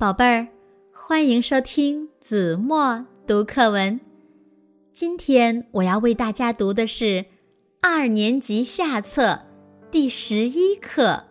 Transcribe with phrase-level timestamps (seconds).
[0.00, 0.48] 宝贝儿，
[0.94, 4.00] 欢迎收听子墨读课文。
[4.94, 7.26] 今天我要为大家读的是
[7.82, 9.38] 二年级下册
[9.90, 11.02] 第十一课《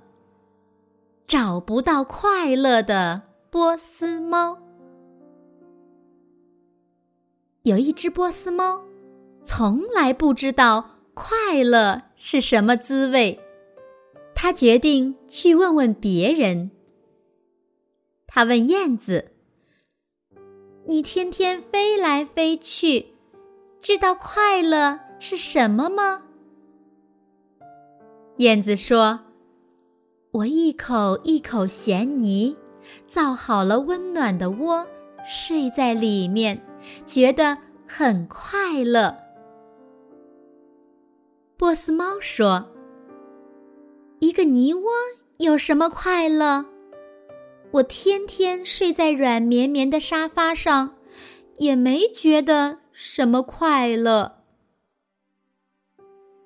[1.25, 4.53] 找不到快乐的波斯猫》。
[7.63, 8.83] 有一只波斯猫，
[9.43, 13.39] 从来不知道快乐是什么滋味，
[14.35, 16.69] 它决定去问问别人。
[18.31, 19.31] 他问燕子
[20.85, 23.07] ：“你天天飞来飞去，
[23.81, 26.21] 知道快乐是什么吗？”
[28.37, 29.19] 燕子说
[30.31, 32.55] ：“我一口一口衔泥，
[33.07, 34.85] 造好了温暖的窝，
[35.27, 36.61] 睡在里面，
[37.07, 39.17] 觉得很快乐。”
[41.57, 42.63] 波斯猫说
[44.21, 44.89] ：“一个泥窝
[45.39, 46.63] 有什么快乐？”
[47.71, 50.95] 我天天睡在软绵绵的沙发上，
[51.57, 54.39] 也没觉得什么快乐。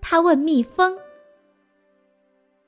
[0.01, 0.97] 他问蜜蜂：“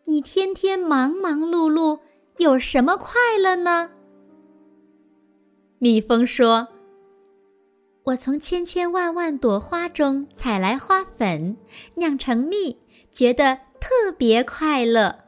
[0.08, 2.00] 你天天忙忙碌碌，
[2.38, 3.92] 有什么快乐呢？”
[5.78, 6.70] 蜜蜂说
[8.06, 11.58] ：“我从千千万万朵花中采来花粉，
[11.96, 12.80] 酿成蜜，
[13.12, 15.26] 觉得特别快乐。”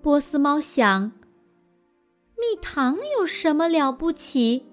[0.00, 1.10] 波斯猫想。
[2.36, 4.66] 蜜糖有什么了不起？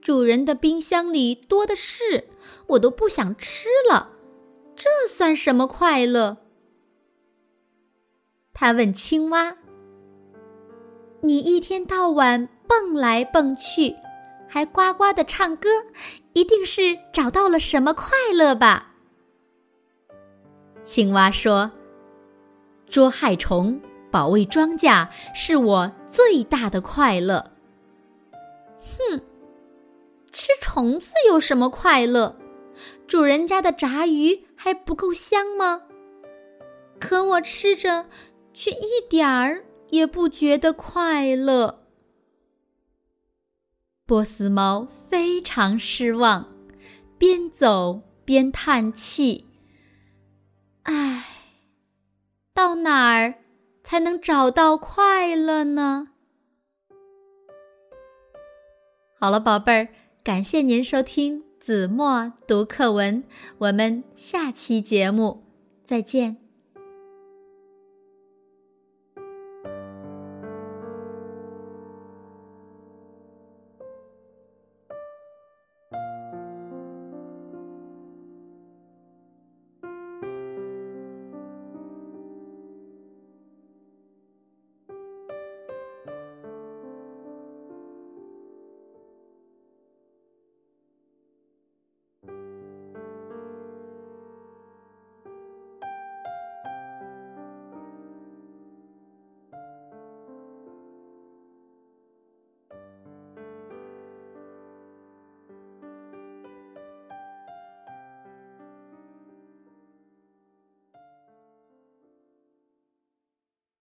[0.00, 2.28] 主人的冰箱里多的是，
[2.68, 4.10] 我都不想吃了。
[4.74, 6.38] 这算什么快乐？
[8.54, 9.56] 他问青蛙
[11.22, 13.94] ：“你一天到晚蹦来蹦去，
[14.48, 15.68] 还呱呱的唱歌，
[16.32, 18.94] 一定是找到了什么快乐吧？”
[20.82, 21.70] 青蛙说
[22.88, 23.78] ：“捉害虫。”
[24.10, 27.52] 保卫庄稼是我最大的快乐。
[28.80, 29.22] 哼，
[30.32, 32.36] 吃虫子有什么快乐？
[33.06, 35.82] 主人家的炸鱼还不够香吗？
[36.98, 38.06] 可我吃着，
[38.52, 41.86] 却一点儿也不觉得快乐。
[44.06, 46.52] 波斯猫非常失望，
[47.16, 49.46] 边走边叹气
[50.84, 51.24] ：“唉，
[52.52, 53.34] 到哪儿？”
[53.90, 56.10] 才能找到快乐呢。
[59.18, 59.88] 好了，宝贝儿，
[60.22, 63.24] 感谢您收听子墨读课文，
[63.58, 65.42] 我们下期节目
[65.84, 66.36] 再见。